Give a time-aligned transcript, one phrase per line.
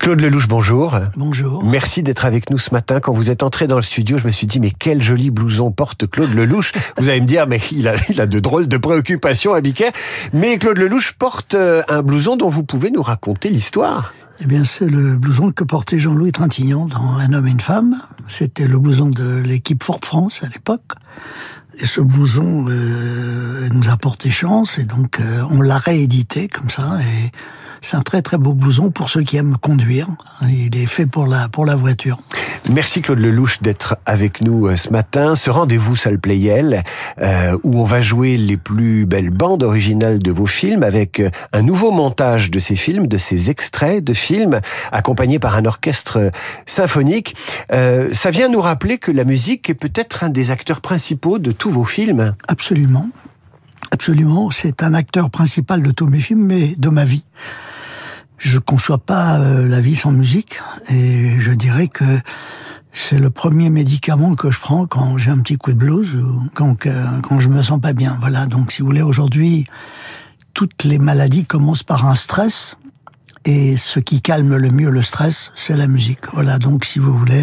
[0.00, 0.98] Claude Lelouch, bonjour.
[1.14, 1.62] Bonjour.
[1.62, 3.00] Merci d'être avec nous ce matin.
[3.00, 5.70] Quand vous êtes entré dans le studio, je me suis dit, mais quel joli blouson
[5.70, 6.72] porte Claude Lelouch.
[6.96, 9.92] Vous allez me dire, mais il a, il a de drôles de préoccupations à Biquet.
[10.32, 14.14] Mais Claude Lelouch porte euh, un blouson dont vous pouvez nous raconter l'histoire.
[14.42, 18.00] Eh bien, c'est le blouson que portait Jean-Louis Trintignant dans Un homme et une femme.
[18.26, 20.92] C'était le blouson de l'équipe Fort France à l'époque.
[21.78, 26.68] Et ce blouson euh, nous a porté chance et donc euh, on l'a réédité comme
[26.68, 27.30] ça et
[27.80, 30.06] c'est un très très beau blouson pour ceux qui aiment conduire.
[30.42, 32.18] Il est fait pour la pour la voiture.
[32.70, 35.34] Merci Claude Lelouch d'être avec nous euh, ce matin.
[35.34, 36.82] Ce rendez-vous Salle Playel,
[37.62, 41.90] où on va jouer les plus belles bandes originales de vos films avec un nouveau
[41.90, 44.29] montage de ces films, de ces extraits de films,
[44.92, 46.30] accompagnés par un orchestre
[46.66, 47.34] symphonique.
[47.72, 51.52] Euh, ça vient nous rappeler que la musique est peut-être un des acteurs principaux de
[51.52, 52.32] tous vos films.
[52.48, 53.08] Absolument.
[53.92, 54.50] Absolument.
[54.50, 57.24] C'est un acteur principal de tous mes films, mais de ma vie.
[58.38, 62.04] Je conçois pas euh, la vie sans musique et je dirais que
[62.92, 66.42] c'est le premier médicament que je prends quand j'ai un petit coup de blues ou
[66.54, 68.16] quand, euh, quand je me sens pas bien.
[68.20, 68.46] Voilà.
[68.46, 69.66] Donc, si vous voulez, aujourd'hui,
[70.54, 72.76] toutes les maladies commencent par un stress.
[73.46, 76.20] Et ce qui calme le mieux le stress, c'est la musique.
[76.34, 77.42] Voilà, donc si vous voulez,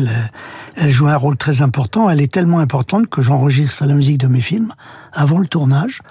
[0.75, 2.07] elle, joue un rôle très important.
[2.09, 4.73] Elle est tellement importante que j'enregistre la musique de mes films
[5.11, 6.01] avant le tournage.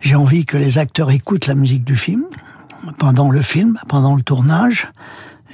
[0.00, 2.24] J'ai envie que les acteurs écoutent la musique du film
[2.98, 4.88] pendant le film, pendant le tournage.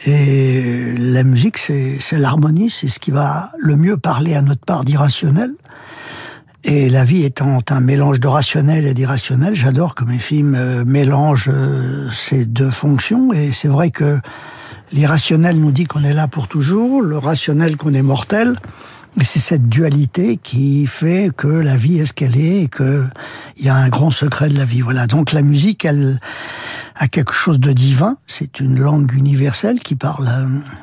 [0.04, 4.84] Et la musique, c'est l'harmonie, c'est ce qui va le mieux parler à notre part
[4.84, 5.54] d'irrationnel.
[6.68, 10.84] Et la vie étant un mélange de rationnel et d'irrationnel, j'adore que mes films euh,
[10.84, 13.32] mélangent euh, ces deux fonctions.
[13.32, 14.18] Et c'est vrai que
[14.90, 18.56] l'irrationnel nous dit qu'on est là pour toujours, le rationnel qu'on est mortel.
[19.16, 23.04] Mais c'est cette dualité qui fait que la vie est ce qu'elle est et que
[23.56, 24.80] il y a un grand secret de la vie.
[24.80, 25.06] Voilà.
[25.06, 26.18] Donc la musique, elle
[26.96, 28.16] a quelque chose de divin.
[28.26, 30.28] C'est une langue universelle qui parle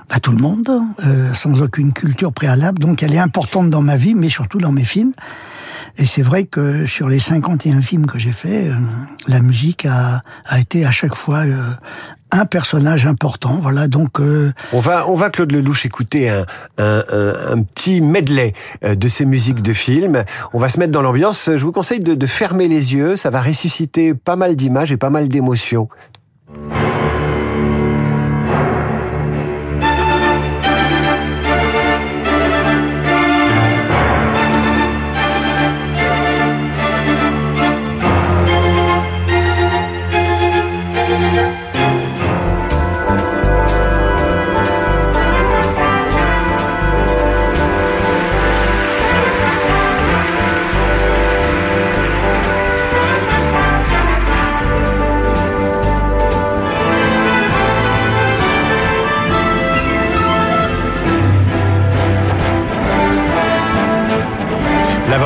[0.09, 0.69] à, tout le monde,
[1.05, 2.79] euh, sans aucune culture préalable.
[2.79, 5.11] Donc elle est importante dans ma vie, mais surtout dans mes films.
[5.97, 8.75] Et c'est vrai que sur les 51 films que j'ai faits, euh,
[9.27, 10.21] la musique a,
[10.57, 11.61] été à chaque fois euh,
[12.31, 13.59] un personnage important.
[13.61, 14.51] Voilà, donc euh...
[14.71, 16.43] on va on va Claude Lelouch écouter un,
[17.63, 20.23] petit medley de ces musiques de films.
[20.53, 21.51] On va se mettre dans l'ambiance.
[21.55, 23.15] Je vous conseille de fermer les yeux.
[23.15, 25.89] Ça va ressusciter pas mal d'images et pas mal d'émotions.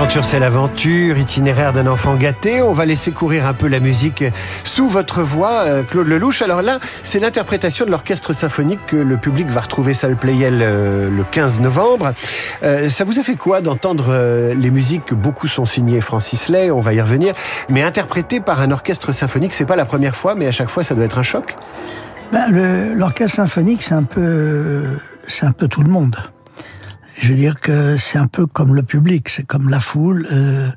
[0.08, 2.62] L'aventure, c'est l'aventure, itinéraire d'un enfant gâté.
[2.62, 4.24] On va laisser courir un peu la musique
[4.64, 6.42] sous votre voix, euh, Claude Lelouch.
[6.42, 11.10] Alors là, c'est l'interprétation de l'orchestre symphonique que le public va retrouver salle Playel euh,
[11.10, 12.14] le 15 novembre.
[12.64, 16.80] Euh, ça vous a fait quoi d'entendre les musiques Beaucoup sont signées Francis Lay, on
[16.80, 17.34] va y revenir,
[17.68, 20.84] mais interprétées par un orchestre symphonique, c'est pas la première fois, mais à chaque fois,
[20.84, 21.54] ça doit être un choc?
[22.32, 24.06] Ben, l'orchestre symphonique, c'est un
[25.28, 26.16] c'est un peu tout le monde.
[27.20, 30.26] Je veux dire que c'est un peu comme le public, c'est comme la foule.
[30.32, 30.70] Euh,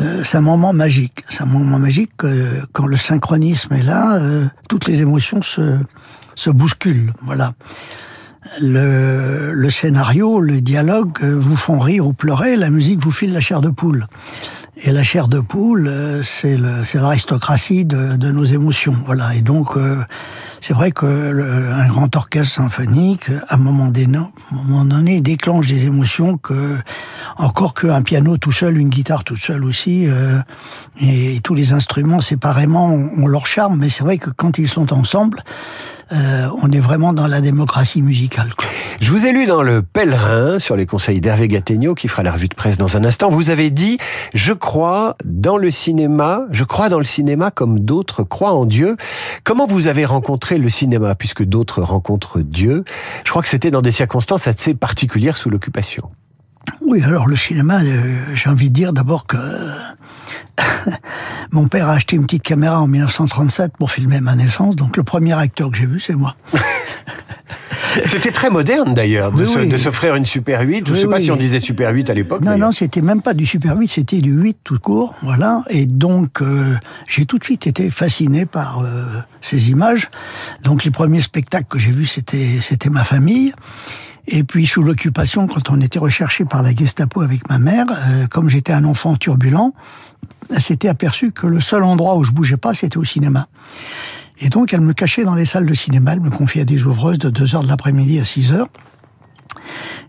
[0.00, 1.24] euh, c'est un moment magique.
[1.28, 5.78] C'est un moment magique euh, quand le synchronisme est là, euh, toutes les émotions se,
[6.34, 7.12] se bousculent.
[7.22, 7.52] Voilà.
[8.60, 13.40] Le, le, scénario, le dialogue vous font rire ou pleurer, la musique vous file la
[13.40, 14.08] chair de poule.
[14.76, 15.88] Et la chair de poule,
[16.24, 16.56] c'est
[16.94, 18.96] l'aristocratie de, de, nos émotions.
[19.06, 19.36] Voilà.
[19.36, 19.76] Et donc,
[20.62, 26.78] c'est vrai que un grand orchestre symphonique, à un moment donné, déclenche des émotions que
[27.36, 30.38] encore qu'un piano tout seul, une guitare toute seule aussi, euh,
[31.00, 33.78] et, tous les instruments séparément ont, leur charme.
[33.80, 35.42] Mais c'est vrai que quand ils sont ensemble,
[36.12, 38.50] euh, on est vraiment dans la démocratie musicale.
[39.00, 42.30] Je vous ai lu dans le Pèlerin sur les conseils d'Hervé Gattegno qui fera la
[42.30, 43.30] revue de presse dans un instant.
[43.30, 43.98] Vous avez dit
[44.32, 48.96] je crois dans le cinéma, je crois dans le cinéma comme d'autres croient en Dieu.
[49.42, 52.84] Comment vous avez rencontré le cinéma puisque d'autres rencontrent Dieu
[53.24, 56.10] Je crois que c'était dans des circonstances assez particulières sous l'occupation.
[56.80, 59.36] Oui, alors le cinéma, euh, j'ai envie de dire d'abord que
[61.52, 65.02] mon père a acheté une petite caméra en 1937 pour filmer ma naissance, donc le
[65.02, 66.36] premier acteur que j'ai vu, c'est moi.
[68.06, 69.44] C'était très moderne d'ailleurs de
[69.76, 70.86] s'offrir une Super 8.
[70.86, 72.42] Je ne sais pas si on disait Super 8 à l'époque.
[72.42, 75.14] Non, non, c'était même pas du Super 8, c'était du 8 tout court.
[75.22, 75.62] Voilà.
[75.70, 76.74] Et donc, euh,
[77.06, 79.04] j'ai tout de suite été fasciné par euh,
[79.40, 80.08] ces images.
[80.62, 83.52] Donc, les premiers spectacles que j'ai vus, c'était c'était ma famille.
[84.28, 88.26] Et puis sous l'occupation, quand on était recherché par la Gestapo avec ma mère, euh,
[88.28, 89.74] comme j'étais un enfant turbulent,
[90.50, 93.48] elle s'était aperçue que le seul endroit où je bougeais pas, c'était au cinéma.
[94.42, 96.82] Et donc elle me cachait dans les salles de cinéma, elle me confiait à des
[96.82, 98.66] ouvreuses de 2 heures de l'après-midi à 6 heures.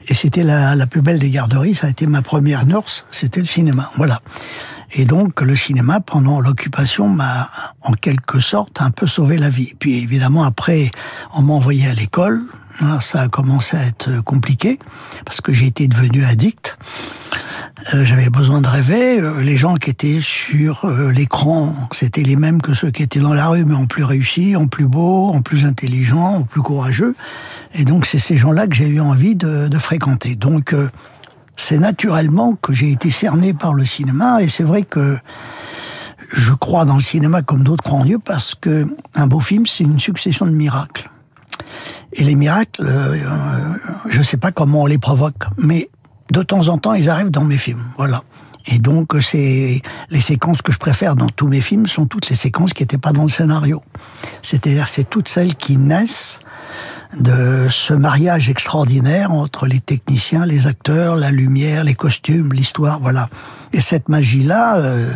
[0.07, 3.45] Et c'était la, plus belle des garderies, ça a été ma première nurse, c'était le
[3.45, 3.91] cinéma.
[3.95, 4.19] Voilà.
[4.93, 7.47] Et donc le cinéma, pendant l'occupation, m'a
[7.81, 9.73] en quelque sorte un peu sauvé la vie.
[9.77, 10.89] Puis évidemment, après,
[11.35, 12.41] on m'a envoyé à l'école.
[13.01, 14.79] Ça a commencé à être compliqué,
[15.25, 16.75] parce que j'ai été devenu addict.
[17.91, 19.19] Euh, j'avais besoin de rêver.
[19.19, 23.19] Euh, les gens qui étaient sur euh, l'écran, c'était les mêmes que ceux qui étaient
[23.19, 26.61] dans la rue, mais en plus réussi, en plus beau, en plus intelligent, en plus
[26.61, 27.13] courageux.
[27.73, 30.35] Et donc c'est ces gens-là que j'ai eu envie de, de fréquenter.
[30.35, 30.73] Donc
[31.57, 35.17] c'est naturellement que j'ai été cerné par le cinéma, et c'est vrai que
[36.31, 39.65] je crois dans le cinéma comme d'autres croient en Dieu, parce que un beau film,
[39.65, 41.09] c'est une succession de miracles.
[42.13, 42.87] Et les miracles,
[44.07, 45.89] je ne sais pas comment on les provoque, mais
[46.31, 47.83] de temps en temps, ils arrivent dans mes films.
[47.97, 48.23] Voilà.
[48.65, 52.35] Et donc, c'est les séquences que je préfère dans tous mes films sont toutes les
[52.35, 53.83] séquences qui n'étaient pas dans le scénario.
[54.41, 56.39] C'est-à-dire, c'est toutes celles qui naissent
[57.19, 63.29] de ce mariage extraordinaire entre les techniciens, les acteurs, la lumière, les costumes, l'histoire, voilà.
[63.73, 65.13] Et cette magie-là, euh,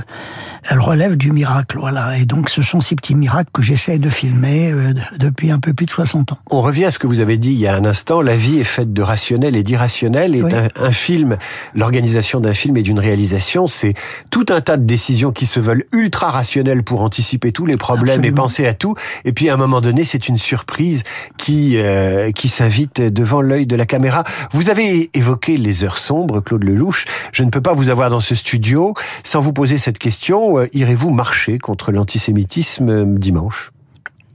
[0.70, 2.18] elle relève du miracle, voilà.
[2.18, 5.74] Et donc, ce sont ces petits miracles que j'essaie de filmer euh, depuis un peu
[5.74, 6.38] plus de 60 ans.
[6.52, 8.22] On revient à ce que vous avez dit il y a un instant.
[8.22, 10.36] La vie est faite de rationnel et d'irrationnel.
[10.36, 10.44] Et
[10.76, 11.38] un, film,
[11.74, 13.94] l'organisation d'un film et d'une réalisation, c'est
[14.30, 18.26] tout un tas de décisions qui se veulent ultra rationnelles pour anticiper tous les problèmes
[18.26, 18.96] et penser à tout.
[19.26, 21.04] Et puis, à un moment donné, c'est une surprise
[21.38, 24.24] qui euh, qui s'invite devant l'œil de la caméra.
[24.52, 27.06] Vous avez évoqué les heures sombres, Claude Lelouch.
[27.32, 28.94] Je ne peux pas vous avoir dans ce studio
[29.24, 30.57] sans vous poser cette question.
[30.58, 33.72] Euh, irez-vous marcher contre l'antisémitisme euh, dimanche?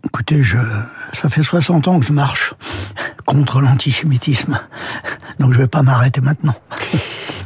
[0.04, 0.56] Écoutez, je,
[1.12, 2.54] ça fait 60 ans que je marche
[3.24, 4.58] contre l'antisémitisme,
[5.38, 6.54] donc je vais pas m'arrêter maintenant.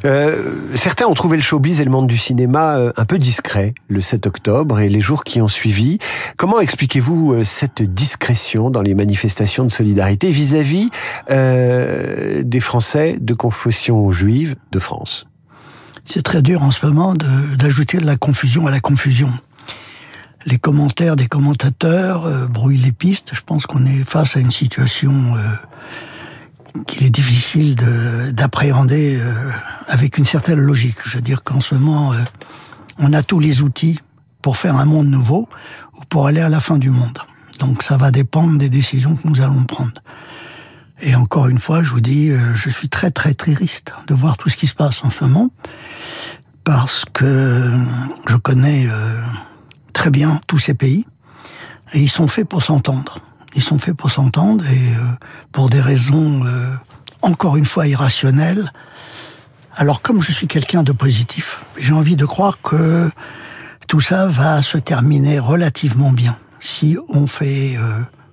[0.05, 4.00] Euh, certains ont trouvé le showbiz et le monde du cinéma un peu discret le
[4.00, 5.99] 7 octobre et les jours qui ont suivi.
[6.37, 10.90] Comment expliquez-vous cette discrétion dans les manifestations de solidarité vis-à-vis
[11.29, 15.26] des Français de confession juive de France?
[16.06, 19.32] C'est très dur en ce moment d'ajouter de, la confusion à la confusion.
[20.47, 23.32] Les commentaires des commentateurs euh, brouillent les pistes.
[23.35, 27.75] Je pense qu'on est face à une situation euh, qu'il est difficile
[28.32, 29.50] d'appréhender euh,
[29.88, 30.99] avec une certaine logique.
[31.05, 32.12] Je veux dire qu'en ce moment,
[32.99, 33.99] on a tous les outils
[34.41, 35.49] pour faire un monde nouveau
[35.97, 37.19] ou pour aller à la fin du monde.
[37.58, 40.00] Donc ça va dépendre des décisions que nous allons prendre.
[41.00, 44.37] Et encore une fois, je vous dis, euh, je suis très très triste de voir
[44.37, 45.50] tout ce qui se passe en ce moment,
[46.66, 47.72] parce que
[48.26, 49.22] je connais euh,
[49.92, 51.06] très bien tous ces pays,
[51.92, 53.20] et ils sont faits pour s'entendre.
[53.54, 55.00] Ils sont faits pour s'entendre, et euh,
[55.52, 56.42] pour des raisons,
[57.22, 58.72] encore une fois, irrationnelles.
[59.76, 63.08] Alors comme je suis quelqu'un de positif, j'ai envie de croire que
[63.86, 67.78] tout ça va se terminer relativement bien, si on fait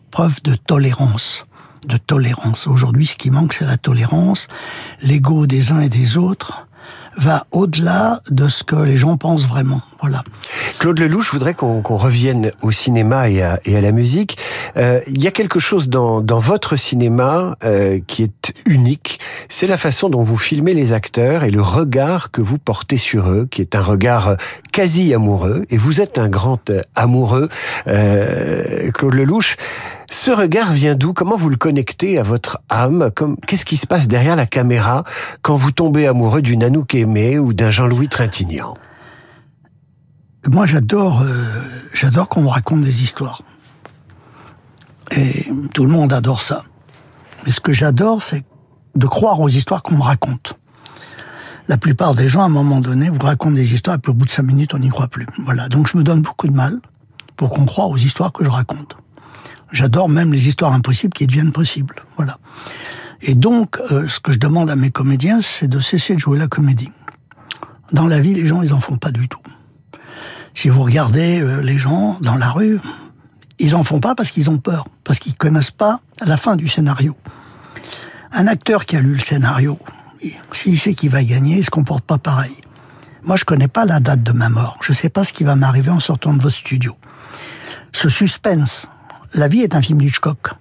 [0.10, 1.46] preuve de tolérance
[1.86, 2.66] de tolérance.
[2.66, 4.48] Aujourd'hui, ce qui manque, c'est la tolérance.
[5.02, 6.66] L'ego des uns et des autres
[7.18, 9.82] va au-delà de ce que les gens pensent vraiment.
[10.02, 10.24] Voilà.
[10.80, 14.38] Claude Lelouch, je voudrais qu'on revienne au cinéma et à, et à la musique.
[14.76, 19.20] Euh, il y a quelque chose dans, dans votre cinéma euh, qui est unique.
[19.48, 23.30] C'est la façon dont vous filmez les acteurs et le regard que vous portez sur
[23.30, 24.36] eux, qui est un regard
[24.72, 25.66] quasi amoureux.
[25.70, 27.48] Et vous êtes un grand amoureux,
[27.88, 29.56] euh, Claude Lelouch.
[30.10, 31.14] Ce regard vient d'où?
[31.14, 33.10] Comment vous le connectez à votre âme?
[33.48, 35.06] Qu'est-ce qui se passe derrière la caméra
[35.42, 38.76] quand vous tombez amoureux d'une Anouk Ou d'un Jean-Louis Trintignant
[40.50, 41.62] Moi, j'adore, euh,
[41.94, 43.42] j'adore qu'on me raconte des histoires.
[45.12, 46.64] Et tout le monde adore ça.
[47.46, 48.44] Mais ce que j'adore, c'est
[48.96, 50.54] de croire aux histoires qu'on me raconte.
[51.68, 54.16] La plupart des gens, à un moment donné, vous racontent des histoires, et puis au
[54.16, 55.28] bout de cinq minutes, on n'y croit plus.
[55.40, 55.68] Voilà.
[55.68, 56.80] Donc je me donne beaucoup de mal
[57.36, 58.98] pour qu'on croie aux histoires que je raconte.
[59.72, 61.96] J'adore même les histoires impossibles qui deviennent possibles.
[62.16, 62.38] Voilà.
[63.26, 66.38] Et donc, euh, ce que je demande à mes comédiens, c'est de cesser de jouer
[66.38, 66.92] la comédie.
[67.94, 69.40] Dans la vie, les gens, ils en font pas du tout.
[70.54, 72.80] Si vous regardez euh, les gens dans la rue,
[73.60, 76.68] ils en font pas parce qu'ils ont peur, parce qu'ils connaissent pas la fin du
[76.68, 77.16] scénario.
[78.34, 79.80] Un acteur qui a lu le scénario,
[80.52, 82.56] s'il sait qu'il va gagner, il se comporte pas pareil.
[83.24, 84.78] Moi, je connais pas la date de ma mort.
[84.82, 86.98] Je sais pas ce qui va m'arriver en sortant de votre studio.
[87.94, 88.90] Ce suspense,
[89.34, 90.56] la vie est un film d'Hitchcock.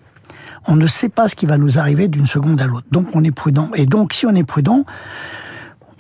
[0.67, 2.87] On ne sait pas ce qui va nous arriver d'une seconde à l'autre.
[2.91, 3.71] Donc on est prudent.
[3.75, 4.85] Et donc si on est prudent,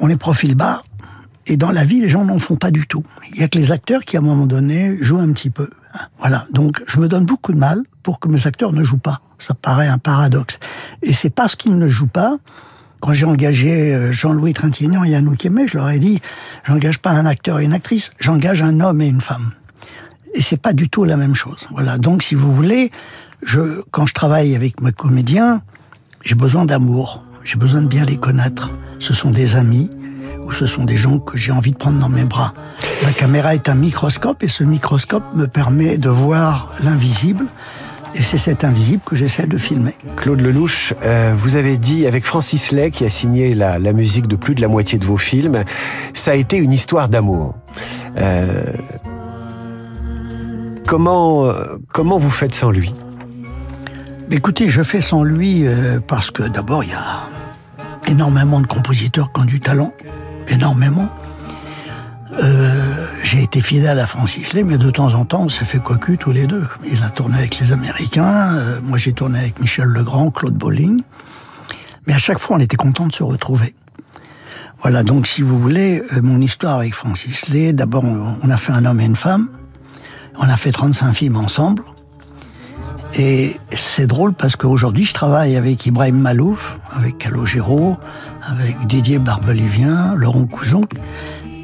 [0.00, 0.83] on est profil bas.
[1.47, 3.04] Et dans la vie, les gens n'en font pas du tout.
[3.33, 5.69] Il y a que les acteurs qui, à un moment donné, jouent un petit peu.
[6.19, 6.47] Voilà.
[6.52, 9.21] Donc, je me donne beaucoup de mal pour que mes acteurs ne jouent pas.
[9.38, 10.59] Ça paraît un paradoxe.
[11.02, 12.38] Et c'est parce qu'ils ne jouent pas.
[13.00, 16.21] Quand j'ai engagé euh, Jean-Louis Trintignant et Anouk Aimé, je leur ai dit,
[16.64, 19.50] j'engage pas un acteur et une actrice, j'engage un homme et une femme.
[20.35, 21.66] Et c'est pas du tout la même chose.
[21.73, 21.99] Voilà.
[21.99, 22.92] Donc, si vous voulez,
[23.42, 25.62] je, quand je travaille avec mes comédiens,
[26.22, 27.22] j'ai besoin d'amour.
[27.44, 28.70] J'ai besoin de bien les connaître.
[28.99, 29.90] Ce sont des amis
[30.44, 32.54] ou ce sont des gens que j'ai envie de prendre dans mes bras.
[33.02, 37.46] La caméra est un microscope et ce microscope me permet de voir l'invisible.
[38.14, 39.94] Et c'est cet invisible que j'essaie de filmer.
[40.16, 44.26] Claude Lelouch, euh, vous avez dit avec Francis Lay, qui a signé la, la, musique
[44.26, 45.64] de plus de la moitié de vos films,
[46.12, 47.54] ça a été une histoire d'amour.
[48.18, 48.64] Euh,
[50.87, 52.92] comment, euh, comment vous faites sans lui?
[54.31, 57.29] Écoutez, je fais sans lui euh, parce que d'abord, il y a
[58.07, 59.93] énormément de compositeurs qui ont du talent,
[60.49, 61.09] énormément.
[62.43, 65.83] Euh, j'ai été fidèle à Francis Lay, mais de temps en temps, on s'est fait
[65.83, 66.67] cocu tous les deux.
[66.91, 71.02] Il a tourné avec les Américains, euh, moi j'ai tourné avec Michel Legrand, Claude Bolling.
[72.07, 73.75] Mais à chaque fois, on était content de se retrouver.
[74.81, 78.85] Voilà, donc si vous voulez, mon histoire avec Francis Lay, d'abord, on a fait un
[78.85, 79.50] homme et une femme.
[80.38, 81.85] On a fait 35 films ensemble.
[83.14, 87.99] Et c'est drôle parce qu'aujourd'hui, je travaille avec Ibrahim Malouf, avec Calogero,
[88.42, 90.83] avec Didier Barbelivien, Laurent Couson.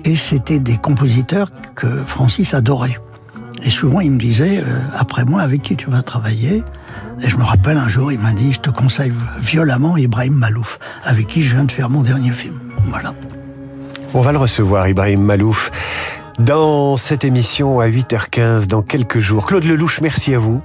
[0.05, 2.99] Et c'était des compositeurs que Francis adorait.
[3.62, 6.62] Et souvent, il me disait, euh, après moi, avec qui tu vas travailler
[7.21, 10.78] Et je me rappelle un jour, il m'a dit, je te conseille violemment Ibrahim Malouf,
[11.02, 12.61] avec qui je viens de faire mon dernier film.
[12.85, 13.14] Voilà.
[14.14, 15.71] On va le recevoir, Ibrahim Malouf.
[16.38, 19.45] Dans cette émission à 8h15, dans quelques jours.
[19.45, 20.61] Claude Lelouch, merci à vous.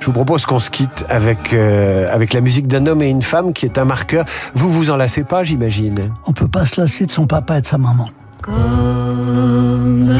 [0.00, 3.20] Je vous propose qu'on se quitte avec, euh, avec la musique d'un homme et une
[3.20, 4.24] femme qui est un marqueur.
[4.54, 7.60] Vous vous en lassez pas, j'imagine On peut pas se lasser de son papa et
[7.60, 8.08] de sa maman.
[8.40, 10.16] Comme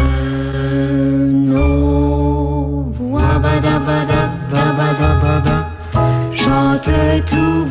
[1.30, 5.70] nos voix badabada, babadabada,
[6.32, 6.90] chante
[7.26, 7.64] tout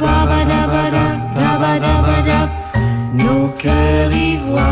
[3.13, 4.67] nos cœurs y voient.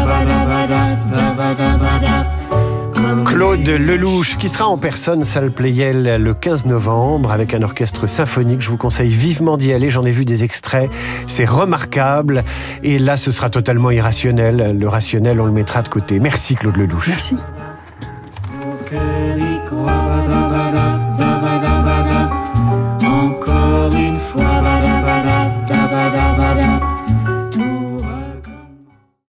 [3.55, 8.59] Claude Lelouch, qui sera en personne salle Playel le 15 novembre avec un orchestre symphonique.
[8.59, 9.89] Je vous conseille vivement d'y aller.
[9.89, 10.89] J'en ai vu des extraits.
[11.27, 12.43] C'est remarquable.
[12.83, 14.77] Et là, ce sera totalement irrationnel.
[14.77, 16.19] Le rationnel, on le mettra de côté.
[16.19, 17.07] Merci Claude Lelouch.
[17.07, 17.37] Merci.